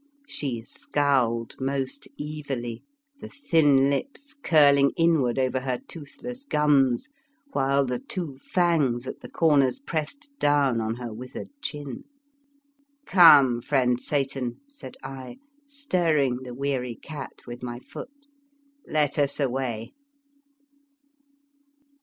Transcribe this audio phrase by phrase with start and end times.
[0.27, 2.81] "She scowled most evilly,
[3.19, 7.09] the thin lips curling inward over her toothless gums,
[7.53, 11.85] while the two fangs at the cor ners pressed down on her withered chin.
[11.89, 12.03] M
[13.05, 15.37] Come, friend Satan," said I,
[15.67, 18.25] stir 54 The Fearsome Island ring the weary cat with my foot,"
[18.87, 19.93] let us away."